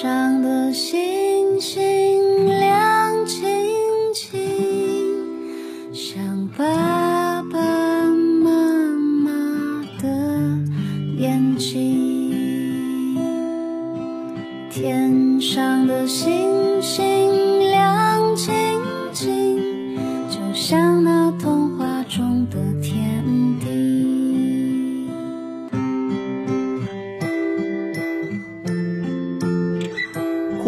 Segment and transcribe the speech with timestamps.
[0.00, 1.21] 上的心。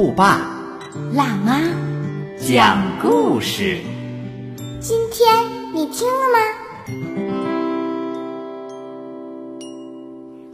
[0.05, 0.39] 酷爸
[1.15, 1.63] 辣妈，
[2.39, 3.79] 讲故事。
[4.79, 6.37] 今天你听了吗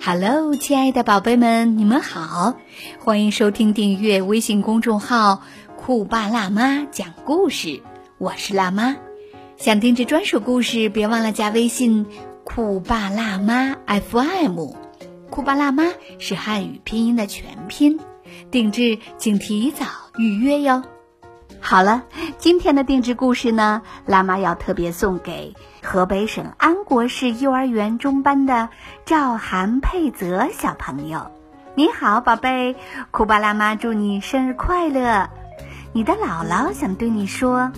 [0.01, 2.55] ？Hello，亲爱的宝贝们，你们好，
[3.01, 5.43] 欢迎收听订阅微信公众号
[5.77, 7.83] “酷爸辣妈讲故事”，
[8.19, 8.99] 我是辣妈。
[9.57, 12.07] 想听这专属故事，别忘了加微信
[12.47, 14.61] “酷爸辣妈 FM”。
[15.29, 15.87] 酷爸辣妈
[16.21, 17.99] 是汉语拼音的全拼，
[18.51, 20.83] 定制请提早预约哟。
[21.61, 22.05] 好了，
[22.39, 28.71] 今天的定制故事呢，辣妈要特别送给河北省安国市幼儿园中班的
[29.05, 31.31] 赵韩佩泽小朋友。
[31.75, 32.77] 你好，宝贝，
[33.11, 35.29] 库巴辣妈祝你生日快乐！
[35.93, 37.71] 你的姥姥想对你说，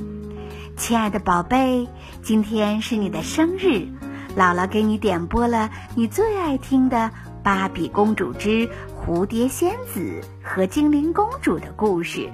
[0.77, 1.89] 亲爱的宝贝，
[2.23, 3.89] 今天是你的生日，
[4.36, 7.11] 姥姥给你点播了你最爱听的
[7.43, 12.29] 《芭比公主之蝴蝶仙子和精灵公主》的故事。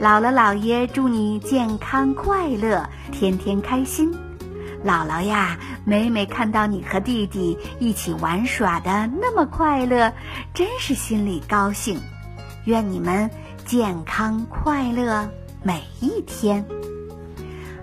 [0.00, 4.12] 姥姥姥爷祝你健康快乐，天天开心。
[4.84, 10.12] 姥姥呀，每每看到你和弟弟一起玩耍的那么快乐，
[10.54, 12.00] 真是心里高兴。
[12.64, 13.30] 愿你们
[13.64, 15.28] 健康快乐
[15.62, 16.64] 每一天。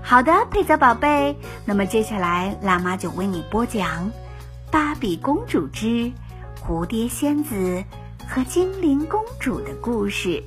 [0.01, 1.35] 好的，佩泽宝贝，
[1.65, 4.07] 那么接下来辣妈就为你播讲
[4.69, 6.11] 《芭比公主之
[6.65, 7.83] 蝴蝶仙子
[8.25, 10.41] 和精灵公主》的故事。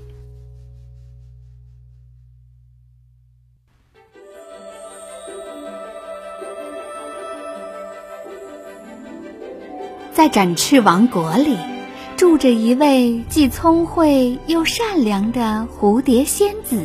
[10.14, 11.58] 在展翅王国里，
[12.16, 16.82] 住着一位既聪慧又善良的蝴蝶仙子，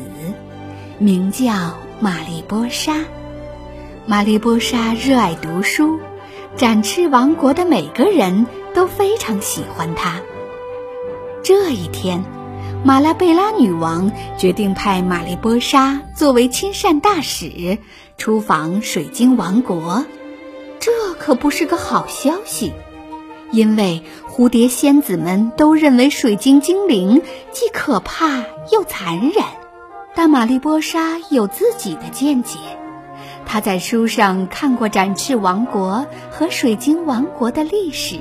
[0.99, 3.05] 名叫玛丽波莎。
[4.05, 5.97] 玛丽波莎热爱读书，
[6.57, 10.21] 展翅王国的每个人都非常喜欢她。
[11.43, 12.23] 这一天，
[12.83, 17.79] 马拉贝拉女王决定派玛丽波莎作为亲善大使
[18.17, 20.05] 出访水晶王国，
[20.79, 22.73] 这可不是个好消息。
[23.51, 27.21] 因为蝴蝶仙子们都认为水晶精灵
[27.51, 29.43] 既可怕又残忍，
[30.15, 32.57] 但玛丽波莎有自己的见解。
[33.45, 38.19] 他在书上看过展翅王国和水晶王国的历史。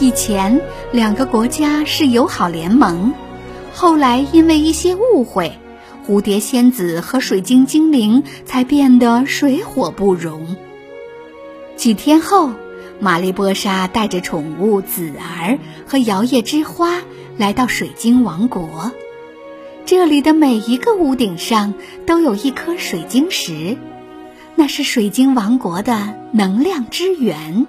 [0.00, 0.60] 以前
[0.92, 3.12] 两个国家是友好联盟，
[3.74, 5.58] 后来因为一些误会，
[6.06, 10.56] 蝴蝶仙子和水晶精灵才变得水火不容。
[11.76, 12.50] 几天后。
[12.98, 17.02] 玛丽波莎带着宠物紫儿和摇曳之花
[17.36, 18.90] 来到水晶王国，
[19.86, 21.72] 这里的每一个屋顶上
[22.08, 23.76] 都有一颗水晶石，
[24.56, 27.68] 那是水晶王国的能量之源。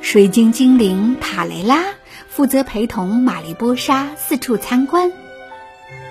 [0.00, 1.86] 水晶精灵塔雷拉
[2.28, 5.10] 负责陪同玛丽波莎四处参观。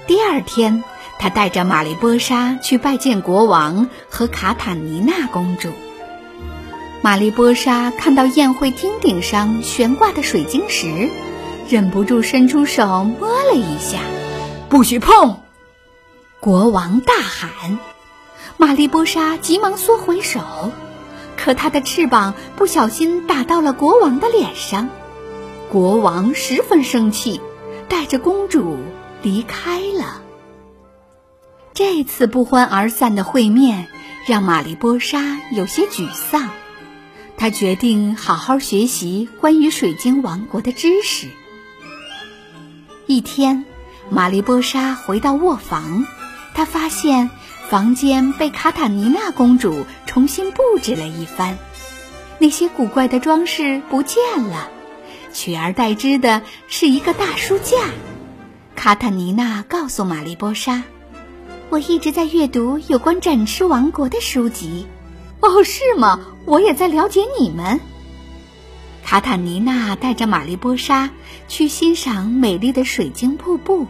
[0.07, 0.83] 第二天，
[1.19, 5.69] 他带着玛丽波莎去拜见国王和卡塔尼娜公主。
[7.01, 11.09] 玛丽波莎看到宴会厅顶上悬挂的水晶石，
[11.69, 14.01] 忍不住伸出手摸了一下。
[14.69, 15.37] 不许碰！
[16.41, 17.79] 国王大喊。
[18.57, 20.41] 玛丽波莎急忙缩回手，
[21.37, 24.89] 可她的翅膀不小心打到了国王的脸上。
[25.69, 27.39] 国王十分生气，
[27.87, 28.77] 带着公主
[29.21, 30.21] 离开了。
[31.73, 33.87] 这次不欢而散的会面
[34.25, 36.49] 让玛丽波莎有些沮丧。
[37.37, 41.27] 他决定好好学习关于水晶王国的知识。
[43.05, 43.63] 一天，
[44.09, 46.05] 玛丽波莎回到卧房，
[46.53, 47.29] 她发现
[47.69, 51.57] 房间被卡塔尼娜公主重新布置了一番，
[52.39, 54.69] 那些古怪的装饰不见了，
[55.33, 57.77] 取而代之的是一个大书架。
[58.75, 60.83] 卡塔尼娜告诉玛丽波莎
[61.69, 64.87] ：“我一直在阅读有关展翅王国的书籍。”
[65.41, 66.19] 哦，是吗？
[66.45, 67.79] 我也在了解你们。
[69.09, 71.11] 卡塔尼娜带着玛丽波莎
[71.47, 73.87] 去欣赏美丽的水晶瀑布。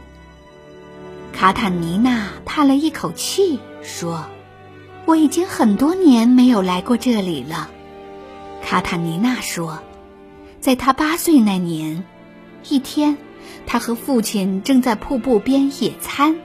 [1.34, 4.28] 卡塔尼娜叹了一口气，说
[5.06, 7.72] ：“我已经很多年没有来过这里了。”
[8.64, 9.80] 卡塔尼娜说
[10.62, 12.06] ：“在她八岁那年，
[12.70, 13.18] 一天，
[13.66, 16.36] 他和父亲正在瀑布边野餐。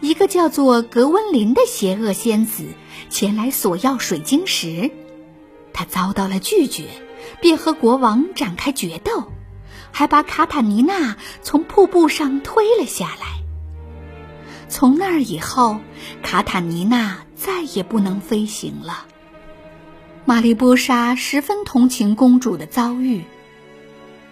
[0.00, 2.64] 一个叫做格温林的邪恶仙子
[3.10, 4.90] 前来索要水晶石，
[5.72, 6.86] 他遭到了拒绝，
[7.40, 9.32] 便和国王展开决斗，
[9.90, 13.42] 还把卡塔尼娜从瀑布上推了下来。
[14.68, 15.80] 从那儿以后，
[16.22, 19.06] 卡塔尼娜再也不能飞行了。
[20.24, 23.24] 玛丽波莎十分同情公主的遭遇。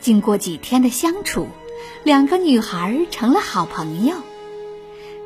[0.00, 1.48] 经过几天的相处，
[2.04, 4.14] 两个女孩成了好朋友。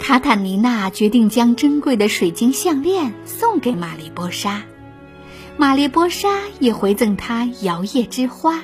[0.01, 4.63] 卡塔尼娜决定将珍贵的水晶项链送给玛丽波莎，
[5.57, 6.29] 玛丽波莎
[6.59, 8.61] 也回赠她摇曳之花。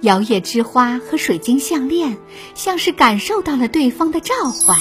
[0.00, 2.18] 摇曳之花和水晶项链
[2.54, 4.78] 像是感受到了对方的召唤，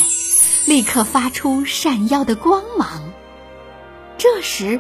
[0.66, 3.04] 立刻发出闪耀的光芒。
[4.18, 4.80] 这时，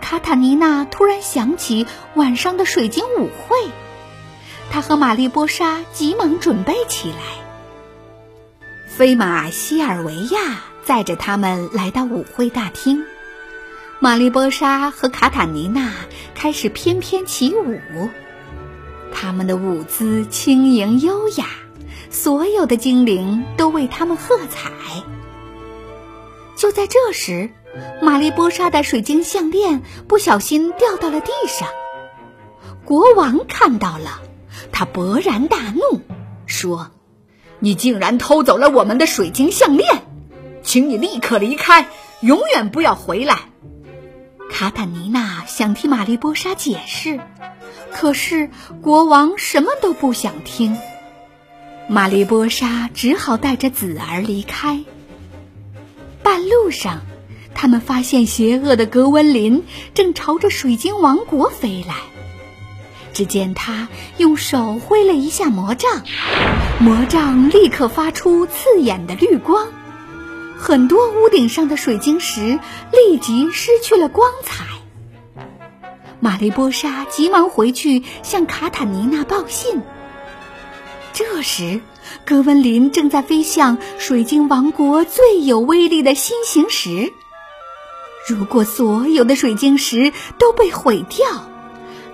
[0.00, 3.56] 卡塔尼娜突然想起晚上的水晶舞会，
[4.70, 7.16] 她和玛丽波莎急忙准备起来。
[8.86, 13.04] 飞马西尔维亚载着他们来到舞会大厅，
[14.02, 15.92] 玛丽波莎和卡塔尼娜
[16.34, 18.10] 开始翩翩起舞，
[19.12, 21.46] 他们的舞姿轻盈优雅，
[22.10, 24.72] 所有的精灵都为他们喝彩。
[26.56, 27.50] 就在这时，
[28.02, 31.68] 玛丽波莎的水晶项链不小心掉到了地上，
[32.84, 34.20] 国王看到了，
[34.72, 36.00] 他勃然大怒，
[36.46, 36.90] 说。
[37.60, 40.02] 你竟然偷走了我们的水晶项链，
[40.64, 41.88] 请你立刻离开，
[42.20, 43.42] 永远不要回来。
[44.62, 47.18] 卡坦尼娜想替玛丽波莎解释，
[47.90, 48.48] 可是
[48.80, 50.78] 国王什么都不想听。
[51.88, 54.84] 玛丽波莎只好带着子儿离开。
[56.22, 57.00] 半路上，
[57.56, 59.64] 他们发现邪恶的格温林
[59.94, 61.96] 正朝着水晶王国飞来。
[63.12, 66.04] 只见他用手挥了一下魔杖，
[66.78, 69.66] 魔杖立刻发出刺眼的绿光，
[70.62, 72.60] 很多屋顶上的水晶石
[72.92, 74.64] 立即失去了光彩。
[76.20, 79.82] 玛丽波莎急忙回去向卡塔尼娜报信。
[81.12, 81.80] 这时，
[82.24, 87.12] 格温林正在飞向水晶王国最有威力的新型石。
[88.28, 91.26] 如果所有的水晶石都被毁掉，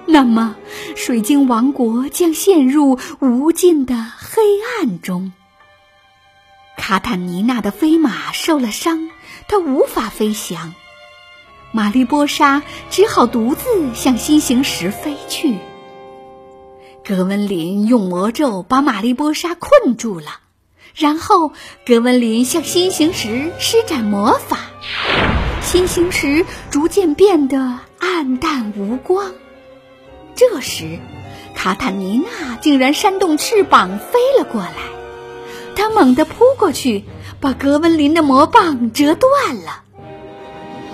[0.06, 0.56] 那么，
[0.96, 4.42] 水晶王国将陷入无尽的黑
[4.80, 5.34] 暗中。
[6.78, 9.10] 卡坦尼娜的飞马受了伤，
[9.46, 10.75] 它无法飞翔。
[11.70, 15.58] 玛丽波莎只好独自向新形石飞去。
[17.04, 20.40] 格温林用魔咒把玛丽波莎困住了，
[20.94, 21.52] 然后
[21.84, 24.58] 格温林向新形石施展魔法，
[25.60, 29.32] 新形石逐渐变得暗淡无光。
[30.34, 30.98] 这时，
[31.54, 34.97] 卡塔尼娜竟然扇动翅膀飞了过来。
[35.78, 37.04] 他猛地扑过去，
[37.40, 39.84] 把格温林的魔棒折断了。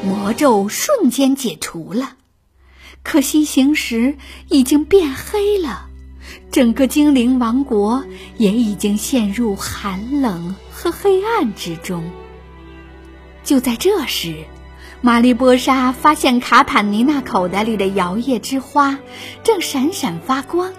[0.05, 2.17] 魔咒瞬间解除了，
[3.03, 4.17] 可惜行时
[4.51, 5.87] 已经变黑了，
[6.53, 8.05] 整个精灵王国
[8.37, 12.05] 也已经陷入寒冷和黑暗之中。
[13.43, 14.45] 就在这时。
[15.01, 18.99] 玛丽波莎发现卡坦尼娜口袋里的摇曳之花
[19.43, 20.73] 正闪闪发光，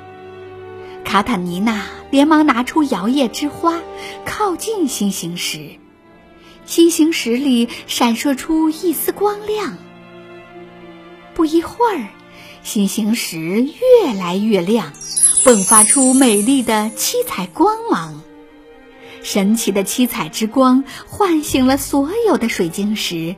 [1.05, 3.79] 卡坦尼娜连忙拿出摇曳之花，
[4.25, 5.69] 靠近新形石。
[6.65, 9.77] 新形石里闪烁出一丝光亮。
[11.35, 12.07] 不一会儿，
[12.63, 14.91] 新形石越来越亮，
[15.43, 18.21] 迸发出美丽的七彩光芒。
[19.21, 23.35] 神奇的七彩之光唤醒了所有的水晶石。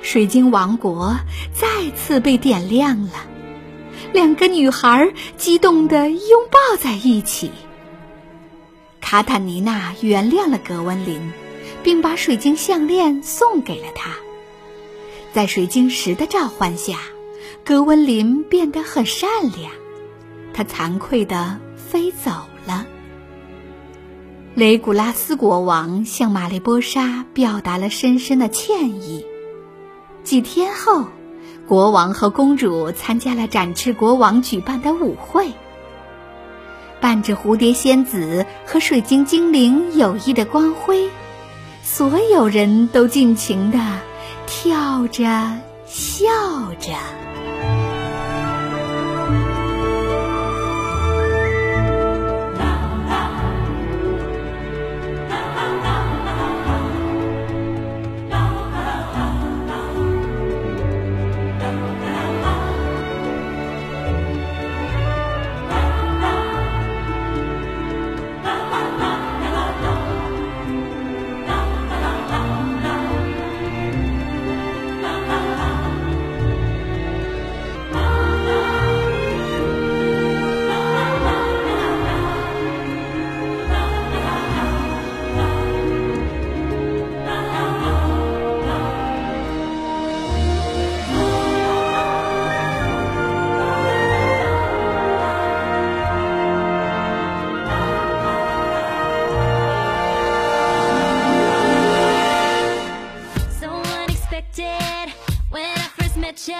[0.00, 1.16] 水晶王国
[1.52, 3.12] 再次被点亮了，
[4.12, 7.50] 两个女孩激动地拥抱在一起。
[9.00, 11.32] 卡塔尼娜原谅了格温林，
[11.82, 14.10] 并把水晶项链送给了他。
[15.32, 16.98] 在水晶石的召唤下，
[17.64, 19.72] 格温林变得很善良，
[20.52, 22.30] 他惭愧地飞走
[22.66, 22.86] 了。
[24.54, 29.24] 雷古拉斯国王向玛丽波莎表达了深深的歉意。
[30.22, 31.06] 几天后，
[31.66, 35.52] 国王和公主参加了展翅国王举办的舞会。
[37.00, 41.10] 伴着蝴蝶仙子和水晶精灵友谊的光辉，
[41.82, 43.78] 所有人都尽情的
[44.46, 45.22] 跳着、
[45.86, 46.28] 笑
[46.78, 46.92] 着。
[104.54, 105.10] did
[105.50, 106.58] when I first met ya.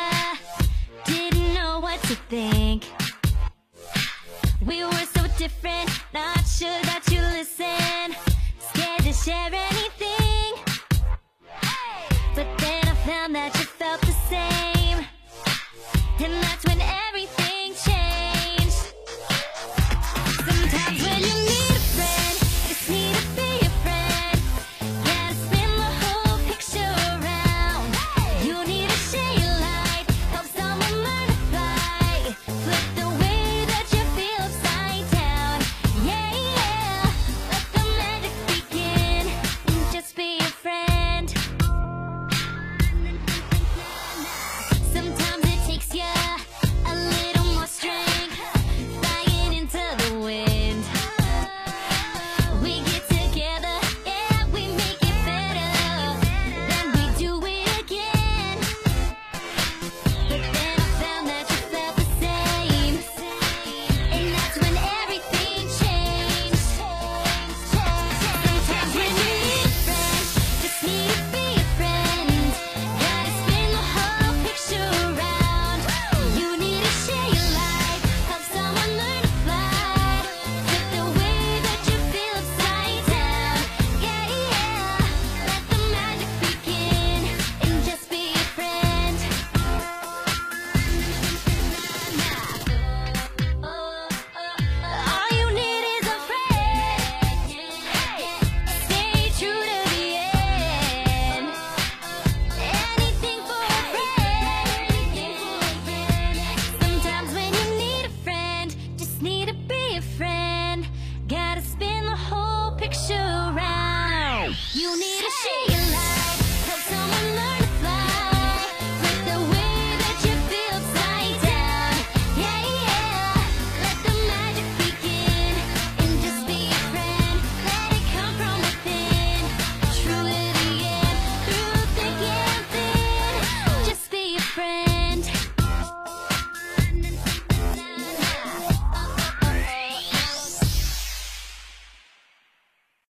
[1.04, 2.84] Didn't know what to think.
[4.64, 8.16] We were so different, not sure that you listen.
[8.58, 9.81] Scared to share anything.